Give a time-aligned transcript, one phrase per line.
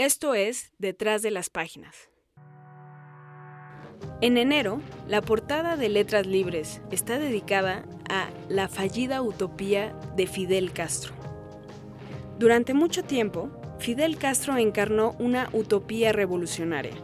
[0.00, 2.08] Esto es Detrás de las Páginas.
[4.22, 10.72] En enero, la portada de Letras Libres está dedicada a la fallida utopía de Fidel
[10.72, 11.12] Castro.
[12.38, 16.94] Durante mucho tiempo, Fidel Castro encarnó una utopía revolucionaria.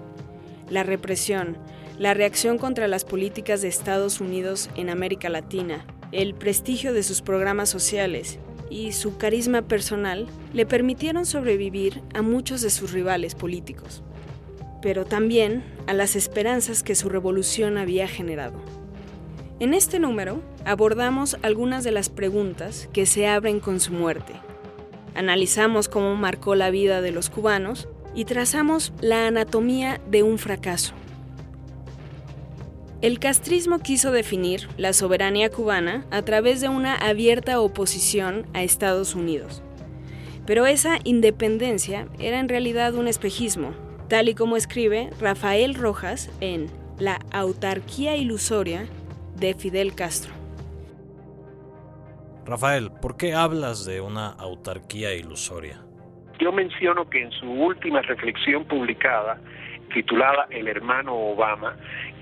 [0.70, 1.58] La represión,
[1.98, 7.20] la reacción contra las políticas de Estados Unidos en América Latina, el prestigio de sus
[7.20, 8.38] programas sociales
[8.70, 14.02] y su carisma personal le permitieron sobrevivir a muchos de sus rivales políticos
[14.86, 18.54] pero también a las esperanzas que su revolución había generado.
[19.58, 24.34] En este número abordamos algunas de las preguntas que se abren con su muerte.
[25.16, 30.94] Analizamos cómo marcó la vida de los cubanos y trazamos la anatomía de un fracaso.
[33.02, 39.14] El castrismo quiso definir la soberanía cubana a través de una abierta oposición a Estados
[39.14, 39.62] Unidos.
[40.46, 43.74] Pero esa independencia era en realidad un espejismo
[44.08, 48.86] tal y como escribe Rafael Rojas en La autarquía ilusoria
[49.36, 50.32] de Fidel Castro.
[52.46, 55.82] Rafael, ¿por qué hablas de una autarquía ilusoria?
[56.38, 59.40] Yo menciono que en su última reflexión publicada,
[59.92, 61.76] titulada El hermano Obama,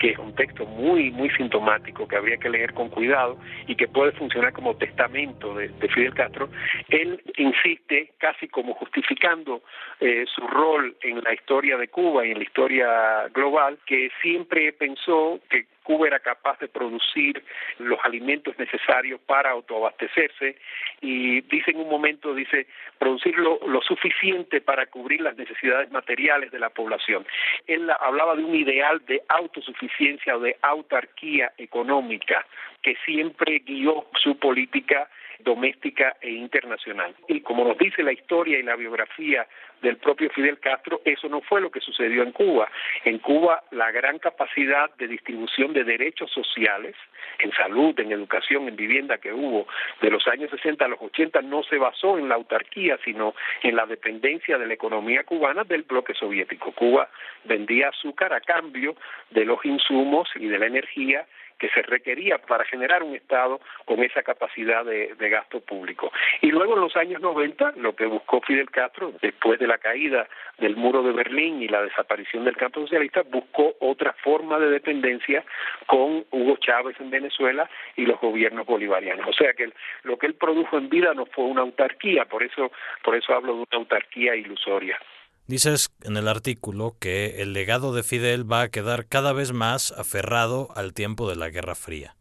[0.04, 3.88] que es un texto muy, muy sintomático que habría que leer con cuidado y que
[3.88, 6.50] puede funcionar como testamento de, Fidel Castro,
[6.90, 9.62] él insiste casi como justificando
[10.00, 14.74] eh, su rol en la historia de Cuba y en la historia global, que siempre
[14.74, 17.44] pensó que Cuba era capaz de producir
[17.78, 20.56] los alimentos necesarios para autoabastecerse
[21.00, 22.66] y dice en un momento, dice,
[22.98, 27.26] producir lo, suficiente para cubrir las necesidades materiales de la población.
[27.66, 29.93] Él hablaba de un ideal de autosuficiencia
[30.34, 32.44] o de autarquía económica
[32.82, 35.08] que siempre guió su política
[35.40, 37.14] doméstica e internacional.
[37.28, 39.46] Y como nos dice la historia y la biografía
[39.82, 42.70] del propio Fidel Castro, eso no fue lo que sucedió en Cuba.
[43.04, 46.94] En Cuba la gran capacidad de distribución de derechos sociales
[47.38, 49.66] en salud, en educación, en vivienda que hubo
[50.00, 53.76] de los años 60 a los 80 no se basó en la autarquía, sino en
[53.76, 56.72] la dependencia de la economía cubana del bloque soviético.
[56.72, 57.08] Cuba
[57.44, 58.96] vendía azúcar a cambio
[59.30, 61.26] de los insumos y de la energía
[61.64, 66.12] que se requería para generar un Estado con esa capacidad de, gasto público.
[66.42, 70.28] Y luego en los años 90, lo que buscó Fidel Castro, después de la caída
[70.58, 75.42] del muro de Berlín y la desaparición del campo socialista, buscó otra forma de dependencia
[75.86, 79.26] con Hugo Chávez en Venezuela y los gobiernos bolivarianos.
[79.26, 82.72] O sea que lo que él produjo en vida no fue una autarquía, por eso,
[83.02, 84.98] por eso hablo de una autarquía ilusoria.
[85.46, 89.92] Dices en el artículo que el legado de Fidel va a quedar cada vez más
[89.92, 92.14] aferrado al tiempo de la Guerra Fría.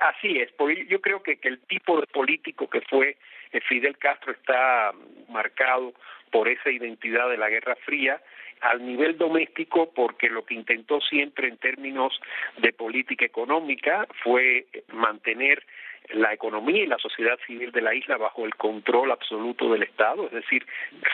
[0.00, 0.50] Así es,
[0.88, 3.16] yo creo que, que el tipo de político que fue
[3.52, 4.92] eh, Fidel Castro está
[5.28, 5.94] marcado
[6.32, 8.20] por esa identidad de la Guerra Fría
[8.60, 12.18] al nivel doméstico porque lo que intentó siempre en términos
[12.58, 15.64] de política económica fue mantener
[16.10, 20.26] la economía y la sociedad civil de la isla bajo el control absoluto del Estado,
[20.26, 20.66] es decir,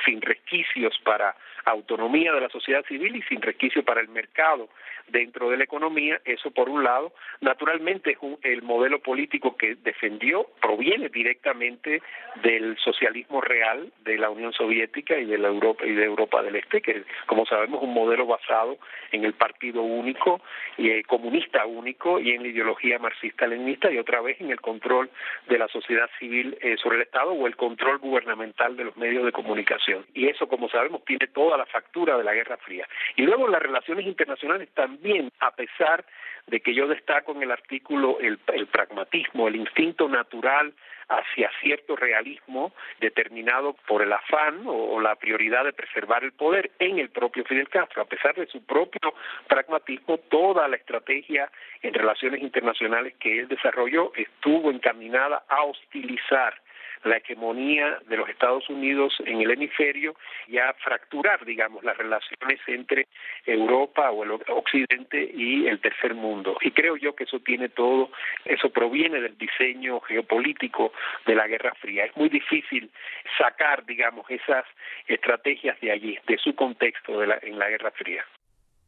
[0.05, 4.69] sin resquicios para autonomía de la sociedad civil y sin resquicio para el mercado
[5.09, 7.13] dentro de la economía, eso por un lado.
[7.41, 12.03] Naturalmente, el modelo político que defendió proviene directamente
[12.43, 16.57] del socialismo real de la Unión Soviética y de la Europa y de Europa del
[16.57, 18.79] Este, que como sabemos es un modelo basado
[19.13, 20.41] en el partido único
[20.77, 24.78] y eh, comunista único y en la ideología marxista-leninista y otra vez en el control
[24.81, 29.25] de la sociedad civil eh, sobre el Estado o el control gubernamental de los medios
[29.25, 30.07] de comunicación.
[30.15, 32.87] Y eso, como sabemos, tiene toda la factura de la Guerra Fría.
[33.17, 36.05] Y luego las relaciones internacionales también, a pesar
[36.49, 40.73] de que yo destaco en el artículo el, pragmatismo, el instinto natural
[41.09, 46.99] hacia cierto realismo determinado por el afán o, la prioridad de preservar el poder en
[46.99, 48.03] el propio Fidel Castro.
[48.03, 49.15] A pesar de su propio
[49.47, 51.51] pragmatismo, toda la estrategia
[51.83, 56.61] en relaciones internacionales que él desarrolló estuvo encaminada a hostilizar
[57.05, 60.15] la hegemonía de los Estados Unidos en el hemisferio
[60.47, 63.07] y a fracturar, digamos, las relaciones entre
[63.45, 66.57] Europa o el Occidente y el tercer mundo.
[66.61, 68.11] Y creo yo que eso tiene todo,
[68.45, 70.93] eso proviene del diseño geopolítico
[71.27, 72.05] de la Guerra Fría.
[72.05, 72.91] Es muy difícil
[73.37, 74.65] sacar, digamos, esas
[75.07, 78.25] estrategias de allí, de su contexto de la, en la Guerra Fría.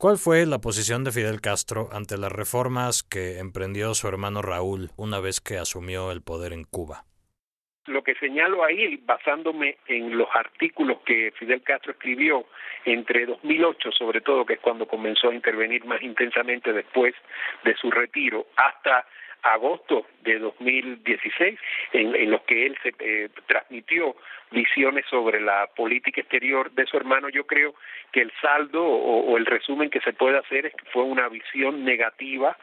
[0.00, 4.92] ¿Cuál fue la posición de Fidel Castro ante las reformas que emprendió su hermano Raúl
[4.96, 7.04] una vez que asumió el poder en Cuba?
[7.86, 12.46] Lo que señalo ahí, basándome en los artículos que Fidel Castro escribió
[12.84, 17.14] entre 2008, sobre todo, que es cuando comenzó a intervenir más intensamente después
[17.64, 19.06] de su retiro, hasta
[19.42, 21.58] agosto de 2016,
[21.92, 24.16] en, en los que él se eh, transmitió
[24.50, 27.74] visiones sobre la política exterior de su hermano, yo creo
[28.12, 31.84] que el saldo o, el resumen que se puede hacer es que fue una visión
[31.84, 32.56] negativa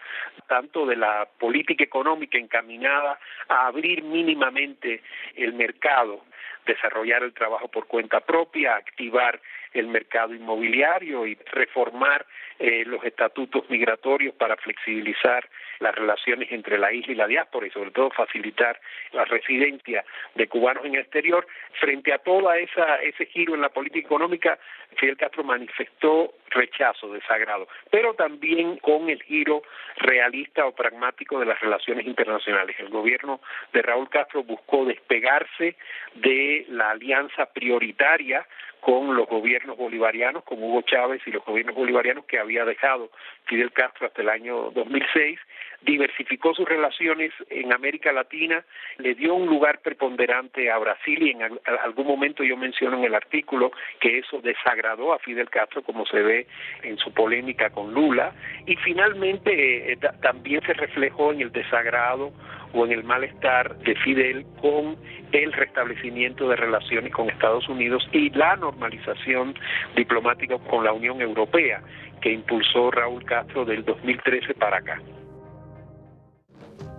[0.47, 5.01] tanto de la política económica encaminada a abrir mínimamente
[5.35, 6.23] el mercado
[6.65, 9.39] desarrollar el trabajo por cuenta propia, activar
[9.73, 12.25] el mercado inmobiliario y reformar
[12.59, 15.47] eh, los estatutos migratorios para flexibilizar
[15.79, 18.79] las relaciones entre la isla y la diáspora y sobre todo facilitar
[19.11, 20.03] la residencia
[20.35, 21.45] de cubanos en el exterior.
[21.79, 24.57] Frente a todo esa, ese giro en la política económica,
[24.95, 29.61] Fidel Castro manifestó rechazo, desagrado, pero también con el giro
[29.97, 32.75] realista o pragmático de las relaciones internacionales.
[32.79, 33.41] El gobierno
[33.73, 35.75] de Raúl Castro buscó despegarse
[36.15, 38.45] de la alianza prioritaria
[38.79, 43.11] con los gobiernos bolivarianos, con Hugo Chávez y los gobiernos bolivarianos que había dejado
[43.45, 45.39] Fidel Castro hasta el año 2006,
[45.81, 48.63] diversificó sus relaciones en América Latina,
[48.97, 53.15] le dio un lugar preponderante a Brasil y en algún momento yo menciono en el
[53.15, 56.47] artículo que eso desagradó a Fidel Castro como se ve
[56.83, 58.33] en su polémica con Lula
[58.65, 62.31] y finalmente eh, también se reflejó en el desagrado
[62.73, 64.97] o en el malestar de Fidel con
[65.31, 69.55] el restablecimiento de relaciones con Estados Unidos y la normalización
[69.95, 71.81] diplomática con la Unión Europea
[72.21, 75.01] que impulsó Raúl Castro del 2013 para acá.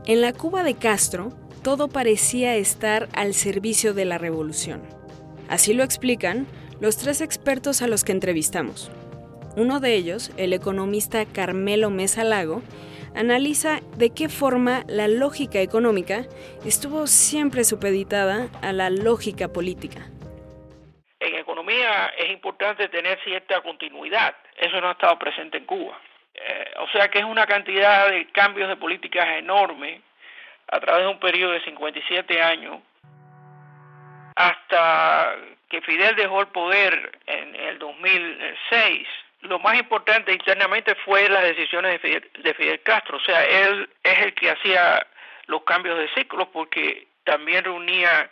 [0.08, 1.28] En la Cuba de Castro,
[1.62, 4.80] todo parecía estar al servicio de la revolución.
[5.50, 6.46] Así lo explican
[6.80, 8.90] los tres expertos a los que entrevistamos.
[9.54, 12.62] Uno de ellos, el economista Carmelo Mesa Lago,
[13.14, 16.24] analiza de qué forma la lógica económica
[16.64, 20.06] estuvo siempre supeditada a la lógica política.
[21.20, 24.34] En economía es importante tener cierta continuidad.
[24.56, 26.00] Eso no ha estado presente en Cuba.
[26.40, 30.00] Eh, o sea que es una cantidad de cambios de políticas enorme
[30.68, 32.80] a través de un periodo de 57 años
[34.36, 35.34] hasta
[35.68, 39.08] que Fidel dejó el poder en el 2006
[39.42, 43.18] lo más importante internamente fue las decisiones de Fidel, Castro.
[43.18, 45.06] O sea, él es el que hacía
[45.46, 48.28] los cambios de ciclo porque también reunía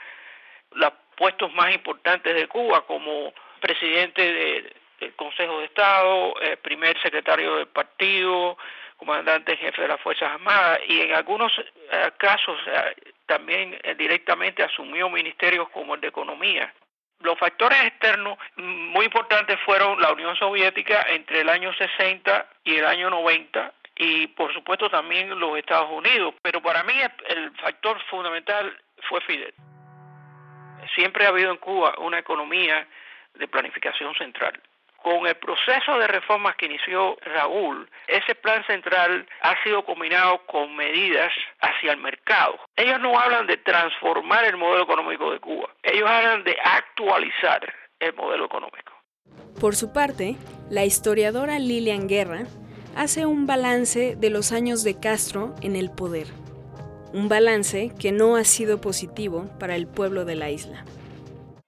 [0.72, 7.56] los puestos más importantes de Cuba como presidente del Consejo de Estado, eh, primer secretario
[7.56, 8.56] del partido,
[8.96, 15.10] comandante jefe de las Fuerzas Armadas y en algunos eh, casos eh, también directamente asumió
[15.10, 16.72] ministerios como el de Economía.
[17.20, 22.86] Los factores externos muy importantes fueron la Unión Soviética entre el año 60 y el
[22.86, 26.92] año 90 y por supuesto también los Estados Unidos, pero para mí
[27.28, 28.78] el factor fundamental
[29.08, 29.54] fue Fidel.
[30.94, 32.86] Siempre ha habido en Cuba una economía
[33.34, 34.60] de planificación central
[35.06, 40.74] con el proceso de reformas que inició Raúl, ese plan central ha sido combinado con
[40.74, 41.30] medidas
[41.60, 42.58] hacia el mercado.
[42.74, 48.14] Ellos no hablan de transformar el modelo económico de Cuba, ellos hablan de actualizar el
[48.14, 48.92] modelo económico.
[49.60, 50.34] Por su parte,
[50.70, 52.42] la historiadora Lilian Guerra
[52.96, 56.26] hace un balance de los años de Castro en el poder.
[57.12, 60.84] Un balance que no ha sido positivo para el pueblo de la isla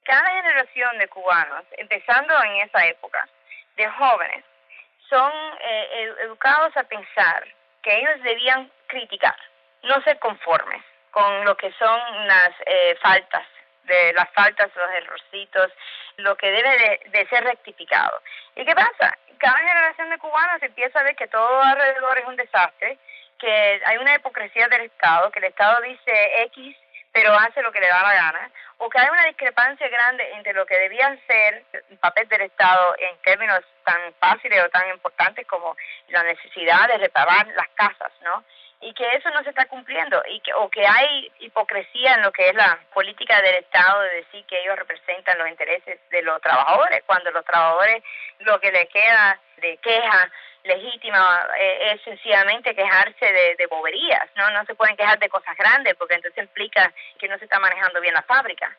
[0.09, 3.29] cada generación de cubanos, empezando en esa época,
[3.77, 4.43] de jóvenes,
[5.07, 7.47] son eh, educados a pensar
[7.83, 9.37] que ellos debían criticar,
[9.83, 13.47] no ser conformes con lo que son las eh, faltas,
[13.85, 15.73] de las faltas, los errorcitos,
[16.17, 18.23] lo que debe de, ser rectificado.
[18.57, 19.17] ¿Y qué pasa?
[19.39, 22.99] Cada generación de cubanos empieza a ver que todo alrededor es un desastre,
[23.39, 26.77] que hay una hipocresía del Estado, que el Estado dice X
[27.19, 30.53] pero hace lo que le da la gana, o que hay una discrepancia grande entre
[30.53, 35.45] lo que debía ser el papel del Estado en términos tan fáciles o tan importantes
[35.49, 35.77] como
[36.11, 38.45] la necesidad de reparar las casas, ¿no?
[38.81, 42.33] Y que eso no se está cumpliendo y que, o que hay hipocresía en lo
[42.33, 46.41] que es la política del Estado de decir que ellos representan los intereses de los
[46.41, 48.03] trabajadores cuando los trabajadores
[48.41, 50.31] lo que les queda de queja
[50.63, 54.51] legítima eh, es sencillamente quejarse de, boberías, ¿no?
[54.51, 58.01] No se pueden quejar de cosas grandes porque entonces implica que no se está manejando
[58.01, 58.75] bien la fábrica.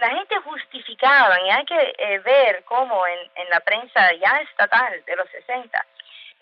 [0.00, 5.04] La gente justificaba, y hay que eh, ver cómo en, en la prensa ya estatal
[5.04, 5.86] de los 60,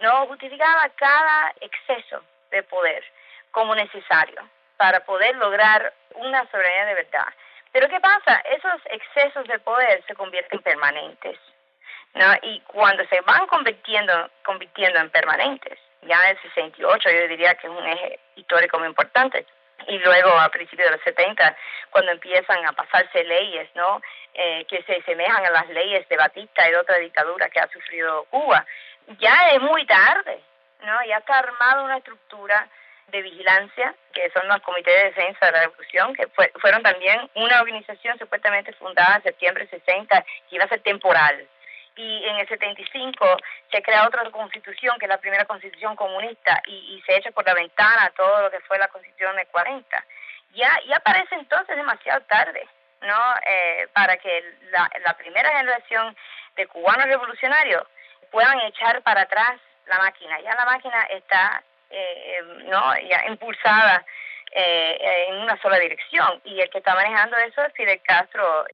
[0.01, 3.05] no justificaba cada exceso de poder
[3.51, 7.29] como necesario para poder lograr una soberanía de verdad.
[7.73, 8.43] Pero ¿qué pasa?
[8.51, 11.39] Esos excesos de poder se convierten en permanentes.
[12.15, 12.35] ¿no?
[12.43, 17.67] Y cuando se van convirtiendo, convirtiendo en permanentes, ya en el 68 yo diría que
[17.67, 19.47] es un eje histórico muy importante,
[19.89, 21.57] y luego a principios de los 70,
[21.91, 24.01] cuando empiezan a pasarse leyes, ¿no?
[24.35, 27.69] Eh, que se semejan a las leyes de Batista y de otra dictadura que ha
[27.69, 28.65] sufrido Cuba,
[29.19, 30.41] ya es muy tarde,
[30.85, 31.05] ¿no?
[31.05, 32.69] Ya está armada una estructura
[33.09, 36.27] de Vigilancia, que son los comités de defensa de la revolución, que
[36.61, 41.47] fueron también una organización supuestamente fundada en septiembre 60, que iba a ser temporal.
[41.95, 43.37] Y en el 75
[43.71, 47.55] se crea otra constitución, que es la primera constitución comunista, y, se echa por la
[47.55, 50.05] ventana todo lo que fue la constitución de 40.
[50.55, 52.67] Ya, ya parece entonces demasiado tarde,
[53.03, 53.35] ¿no?
[53.47, 56.17] Eh, para que la, la primera generación
[56.57, 57.85] de cubanos revolucionarios
[58.31, 60.41] puedan echar para atrás la máquina.
[60.41, 62.81] Ya la máquina está eh, ¿no?
[63.09, 64.05] ya impulsada
[64.53, 68.67] eh, en una sola dirección y el que está manejando eso es Fidel Castro.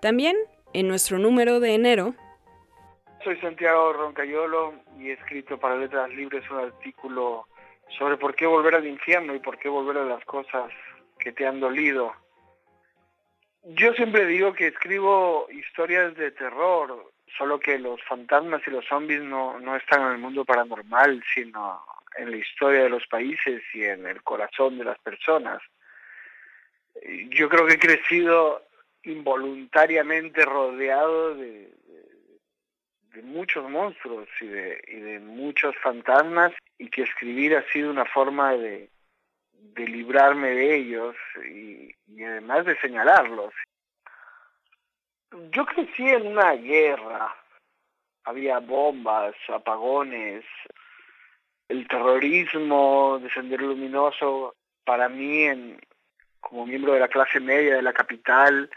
[0.00, 0.36] También
[0.72, 2.14] en nuestro número de enero.
[3.22, 7.46] Soy Santiago Roncayolo y he escrito para Letras Libres un artículo
[7.98, 10.70] sobre por qué volver al infierno y por qué volver a las cosas
[11.18, 12.14] que te han dolido.
[13.64, 19.22] Yo siempre digo que escribo historias de terror, solo que los fantasmas y los zombies
[19.22, 21.82] no, no están en el mundo paranormal, sino
[22.16, 25.62] en la historia de los países y en el corazón de las personas.
[27.30, 28.62] Yo creo que he crecido
[29.04, 31.72] involuntariamente rodeado de,
[33.14, 38.04] de, muchos monstruos y de, y de muchos fantasmas y que escribir ha sido una
[38.04, 38.90] forma de,
[39.52, 41.16] de librarme de ellos
[41.48, 43.54] y, y además de señalarlos.
[45.52, 47.34] Yo crecí en una guerra,
[48.24, 50.44] había bombas, apagones,
[51.68, 55.80] el terrorismo de Sendero Luminoso, para mí en,
[56.40, 58.68] como miembro de la clase media de la capital,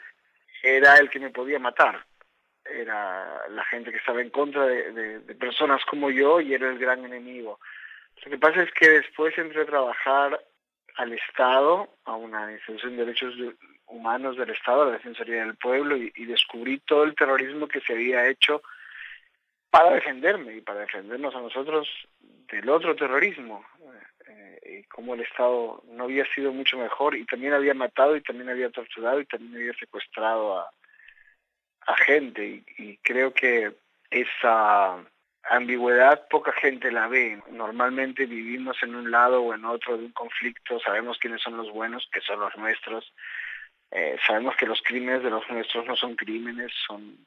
[0.62, 2.06] era el que me podía matar.
[2.64, 6.78] Era la gente que estaba en contra de, de personas como yo y era el
[6.78, 7.60] gran enemigo.
[8.24, 10.40] Lo que pasa es que después entré a trabajar
[10.96, 13.36] al Estado, a una institución de derechos
[13.94, 18.28] humanos del Estado, la Defensoría del Pueblo, y, descubrí todo el terrorismo que se había
[18.28, 18.62] hecho
[19.70, 21.88] para defenderme y para defendernos a nosotros
[22.20, 23.66] del otro terrorismo,
[24.28, 28.22] eh, y cómo el Estado no había sido mucho mejor y también había matado y
[28.22, 30.72] también había torturado y también había secuestrado a,
[31.88, 33.74] a gente y, y creo que
[34.10, 35.04] esa
[35.50, 37.42] ambigüedad poca gente la ve.
[37.52, 41.72] Normalmente vivimos en un lado o en otro de un conflicto, sabemos quiénes son los
[41.72, 43.12] buenos, que son los nuestros,
[43.94, 47.18] eh, sabemos que los crímenes de los nuestros no son crímenes, son,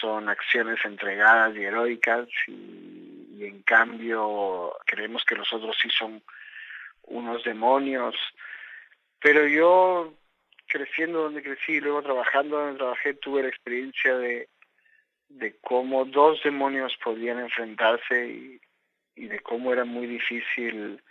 [0.00, 6.22] son acciones entregadas y heroicas y, y en cambio creemos que los otros sí son
[7.04, 8.16] unos demonios.
[9.20, 10.14] Pero yo
[10.66, 14.48] creciendo donde crecí y luego trabajando donde trabajé tuve la experiencia de
[15.28, 18.60] de cómo dos demonios podían enfrentarse y,
[19.14, 21.02] y de cómo era muy difícil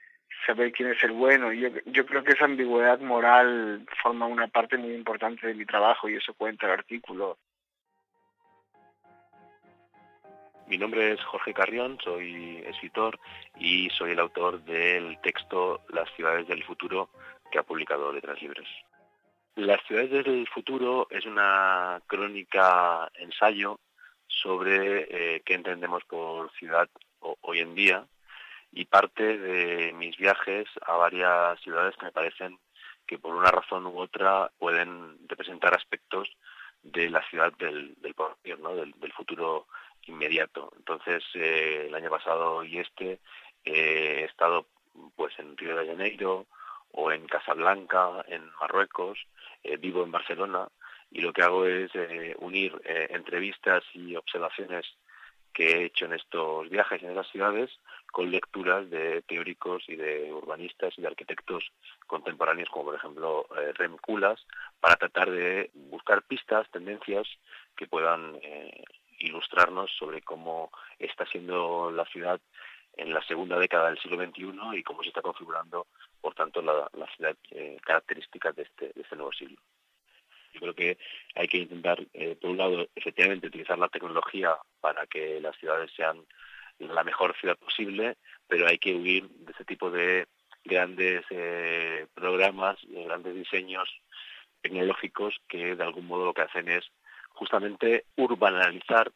[0.46, 1.52] saber quién es el bueno.
[1.52, 6.10] Yo, yo creo que esa ambigüedad moral forma una parte muy importante de mi trabajo
[6.10, 7.38] y eso cuenta el artículo.
[10.68, 13.18] Mi nombre es Jorge Carrión, soy escritor
[13.58, 17.10] y soy el autor del texto Las ciudades del futuro
[17.50, 18.68] que ha publicado Letras Libres.
[19.56, 23.80] Las ciudades del futuro es una crónica ensayo
[24.28, 26.90] sobre eh, qué entendemos por ciudad
[27.20, 28.06] hoy en día
[28.72, 32.60] y parte de mis viajes a varias ciudades que me parecen
[33.06, 36.30] que por una razón u otra pueden representar aspectos
[36.84, 38.76] de la ciudad del, del porvenir, ¿no?
[38.76, 39.68] del, futuro
[40.04, 40.72] inmediato.
[40.78, 43.20] Entonces, eh, el año pasado y este
[43.64, 44.68] he estado
[45.16, 46.46] pues en Río de Janeiro
[46.92, 49.20] o en Casablanca, en Marruecos,
[49.64, 50.68] eh, vivo en Barcelona
[51.12, 54.86] y lo que hago es eh, unir eh, entrevistas y observaciones
[55.58, 57.72] que he hecho en estos viajes en esas ciudades
[58.12, 61.72] con lecturas de teóricos y de urbanistas y de arquitectos
[62.06, 64.46] contemporáneos como por ejemplo eh, Rem Koolhaas
[64.80, 67.28] para tratar de buscar pistas, tendencias
[67.76, 68.40] que puedan
[69.18, 72.40] ilustrarnos sobre cómo está siendo la ciudad
[72.96, 75.88] en la segunda década del siglo XXI y cómo se está configurando,
[76.22, 77.36] por tanto, la, ciudad
[77.84, 79.58] características de este, de este nuevo siglo.
[80.54, 80.98] Yo creo que
[81.36, 85.92] hay que intentar, eh, por un lado, efectivamente utilizar la tecnología para que las ciudades
[85.96, 86.26] sean
[86.80, 90.28] la mejor ciudad posible, pero hay que huir de ese tipo de
[90.64, 93.90] grandes eh, programas, de grandes diseños
[94.62, 96.86] tecnológicos que de algún modo lo que hacen es
[97.30, 99.12] justamente urbanalizar,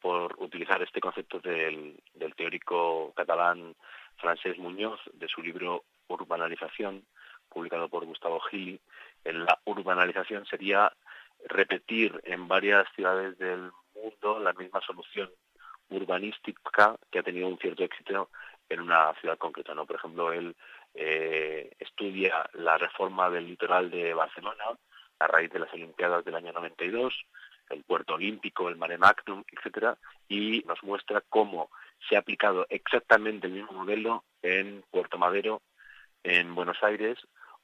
[0.00, 3.74] por utilizar este concepto del, del teórico catalán
[4.18, 7.04] Francés Muñoz, de su libro Urbanalización,
[7.48, 8.80] publicado por Gustavo Gili,
[9.32, 10.92] la urbanalización sería
[11.48, 15.30] repetir en varias ciudades del mundo la misma solución
[15.90, 18.30] urbanística que ha tenido un cierto éxito
[18.68, 19.74] en una ciudad concreta.
[19.74, 19.86] ¿no?
[19.86, 20.56] Por ejemplo, él
[20.94, 24.64] eh, estudia la reforma del litoral de Barcelona
[25.18, 27.14] a raíz de las Olimpiadas del año 92,
[27.70, 29.96] el puerto olímpico, el mare magnum, etcétera,
[30.28, 31.70] y nos muestra cómo
[32.08, 35.62] se ha aplicado exactamente el mismo modelo en Puerto Madero,
[36.22, 37.18] en Buenos Aires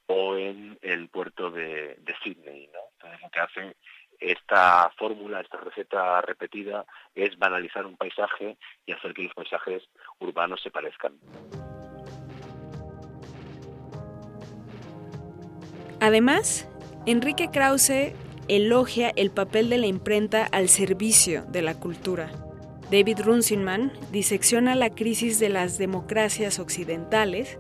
[0.06, 2.68] o en el puerto de, de Sydney.
[3.23, 3.76] lo que hace
[4.21, 8.56] esta fórmula, esta receta repetida, es banalizar un paisaje
[8.87, 9.82] y hacer que los paisajes
[10.21, 11.18] urbanos se parezcan.
[16.00, 16.68] Además,
[17.06, 18.14] Enrique Krause
[18.49, 22.30] elogia el papel de la imprenta al servicio de la cultura.
[22.90, 27.59] David Runciman disecciona la crisis de las democracias occidentales.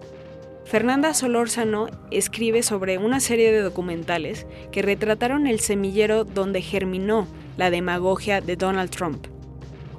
[0.64, 7.26] Fernanda Solórzano escribe sobre una serie de documentales que retrataron el semillero donde germinó
[7.56, 9.26] la demagogia de Donald Trump.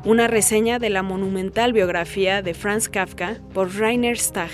[0.06, 4.52] Una reseña de la monumental biografía de Franz Kafka por Rainer Stach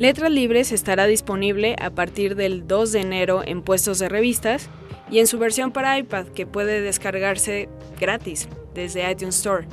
[0.00, 4.70] Letras Libres estará disponible a partir del 2 de enero en puestos de revistas
[5.10, 7.68] y en su versión para iPad que puede descargarse
[8.00, 9.66] gratis desde iTunes Store.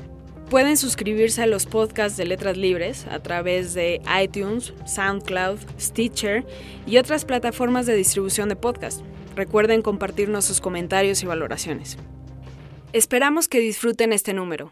[0.49, 6.45] Pueden suscribirse a los podcasts de Letras Libres a través de iTunes, SoundCloud, Stitcher
[6.85, 9.01] y otras plataformas de distribución de podcast.
[9.35, 11.97] Recuerden compartirnos sus comentarios y valoraciones.
[12.93, 14.71] Esperamos que disfruten este número.